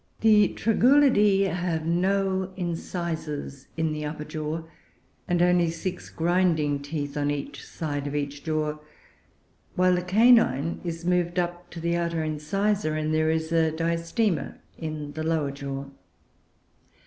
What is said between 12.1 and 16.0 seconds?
incisor, and there is a diastema in the lower jaw.